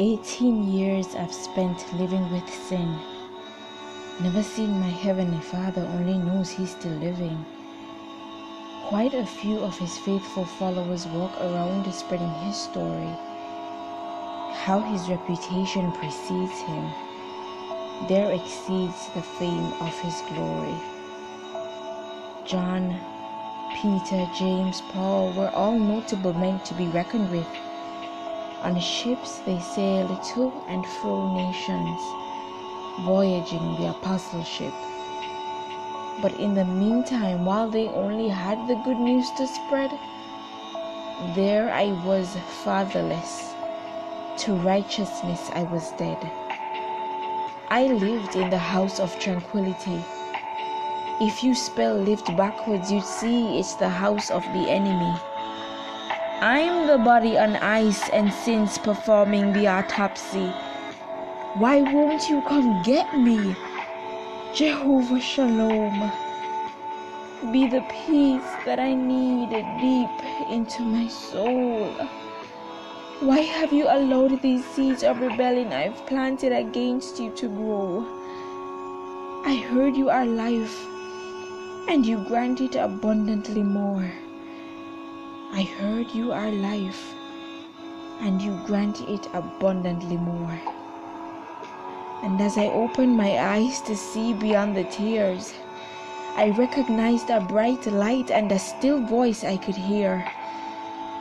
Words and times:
18 0.00 0.72
years 0.72 1.14
I've 1.14 1.30
spent 1.30 1.92
living 2.00 2.32
with 2.32 2.48
sin. 2.48 2.98
Never 4.22 4.42
seen 4.42 4.80
my 4.80 4.88
Heavenly 4.88 5.42
Father, 5.42 5.82
only 5.82 6.16
knows 6.16 6.48
He's 6.48 6.70
still 6.70 6.96
living. 7.02 7.44
Quite 8.86 9.12
a 9.12 9.26
few 9.26 9.58
of 9.58 9.76
His 9.76 9.98
faithful 9.98 10.46
followers 10.46 11.06
walk 11.08 11.38
around 11.42 11.92
spreading 11.92 12.32
His 12.46 12.56
story, 12.56 13.12
how 14.64 14.80
His 14.90 15.06
reputation 15.10 15.92
precedes 15.92 16.58
Him. 16.60 16.90
There 18.08 18.32
exceeds 18.32 19.10
the 19.14 19.20
fame 19.20 19.70
of 19.82 19.94
His 20.00 20.22
glory. 20.32 20.80
John, 22.46 22.98
Peter, 23.74 24.26
James, 24.38 24.80
Paul 24.92 25.34
were 25.34 25.50
all 25.50 25.78
notable 25.78 26.32
men 26.32 26.58
to 26.60 26.72
be 26.72 26.88
reckoned 26.88 27.30
with. 27.30 27.69
On 28.62 28.78
ships 28.78 29.38
they 29.46 29.58
sailed 29.58 30.22
to 30.34 30.52
and 30.68 30.86
fro 30.86 31.32
nations, 31.32 32.00
voyaging 33.00 33.76
the 33.76 33.88
apostleship. 33.88 34.74
But 36.20 36.34
in 36.34 36.54
the 36.54 36.66
meantime, 36.66 37.46
while 37.46 37.70
they 37.70 37.88
only 37.88 38.28
had 38.28 38.66
the 38.66 38.74
good 38.74 38.98
news 38.98 39.30
to 39.38 39.46
spread, 39.46 39.98
there 41.34 41.70
I 41.70 41.92
was 42.04 42.36
fatherless. 42.62 43.54
To 44.44 44.54
righteousness 44.56 45.50
I 45.54 45.64
was 45.64 45.92
dead. 45.92 46.30
I 47.68 47.86
lived 47.86 48.36
in 48.36 48.50
the 48.50 48.58
house 48.58 49.00
of 49.00 49.18
tranquility. 49.18 50.04
If 51.20 51.42
you 51.42 51.54
spell 51.54 51.94
lived 51.94 52.36
backwards, 52.36 52.92
you'd 52.92 53.04
see 53.04 53.58
it's 53.58 53.76
the 53.76 53.88
house 53.88 54.30
of 54.30 54.42
the 54.52 54.68
enemy. 54.68 55.14
I'm 56.42 56.86
the 56.86 56.96
body 56.96 57.36
on 57.36 57.56
ice 57.56 58.08
and 58.14 58.32
since 58.32 58.78
performing 58.78 59.52
the 59.52 59.66
autopsy. 59.66 60.48
Why 61.60 61.82
won't 61.82 62.30
you 62.30 62.40
come 62.48 62.82
get 62.82 63.14
me? 63.18 63.54
Jehovah 64.54 65.20
Shalom. 65.20 66.10
Be 67.52 67.68
the 67.68 67.84
peace 67.90 68.50
that 68.64 68.80
I 68.80 68.94
need 68.94 69.50
deep 69.50 70.50
into 70.50 70.82
my 70.82 71.08
soul. 71.08 71.92
Why 73.20 73.40
have 73.40 73.70
you 73.70 73.84
allowed 73.84 74.40
these 74.40 74.64
seeds 74.64 75.02
of 75.02 75.20
rebellion 75.20 75.74
I've 75.74 76.06
planted 76.06 76.52
against 76.52 77.20
you 77.20 77.36
to 77.36 77.48
grow? 77.48 78.06
I 79.44 79.56
heard 79.56 79.94
you 79.94 80.08
are 80.08 80.24
life, 80.24 80.86
and 81.86 82.06
you 82.06 82.24
grant 82.28 82.62
it 82.62 82.76
abundantly 82.76 83.62
more. 83.62 84.10
I 85.52 85.62
heard 85.62 86.14
you 86.14 86.30
are 86.30 86.52
life, 86.52 87.12
and 88.20 88.40
you 88.40 88.56
grant 88.66 89.00
it 89.00 89.26
abundantly 89.34 90.16
more. 90.16 90.60
And 92.22 92.40
as 92.40 92.56
I 92.56 92.66
opened 92.66 93.16
my 93.16 93.36
eyes 93.36 93.80
to 93.82 93.96
see 93.96 94.32
beyond 94.32 94.76
the 94.76 94.84
tears, 94.84 95.52
I 96.36 96.50
recognized 96.50 97.30
a 97.30 97.40
bright 97.40 97.84
light 97.86 98.30
and 98.30 98.52
a 98.52 98.60
still 98.60 99.04
voice 99.04 99.42
I 99.42 99.56
could 99.56 99.74
hear. 99.74 100.24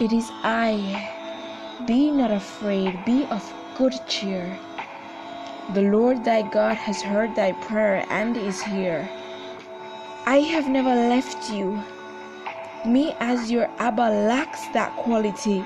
It 0.00 0.12
is 0.12 0.28
I. 0.42 0.74
Be 1.86 2.10
not 2.10 2.32
afraid, 2.32 3.04
be 3.04 3.26
of 3.26 3.54
good 3.78 3.94
cheer. 4.08 4.58
The 5.72 5.82
Lord 5.82 6.24
thy 6.24 6.42
God 6.42 6.76
has 6.76 7.00
heard 7.00 7.36
thy 7.36 7.52
prayer 7.52 8.04
and 8.10 8.36
is 8.36 8.60
here. 8.60 9.08
I 10.26 10.38
have 10.38 10.68
never 10.68 10.94
left 10.94 11.48
you. 11.52 11.80
Me 12.86 13.14
as 13.18 13.50
your 13.50 13.68
Abba 13.78 14.08
lacks 14.28 14.68
that 14.68 14.94
quality. 14.96 15.64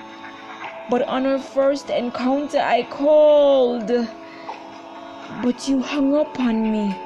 But 0.88 1.02
on 1.02 1.26
our 1.26 1.38
first 1.38 1.90
encounter, 1.90 2.58
I 2.58 2.82
called. 2.84 3.88
But 5.42 5.68
you 5.68 5.82
hung 5.82 6.14
up 6.14 6.40
on 6.40 6.72
me. 6.72 6.96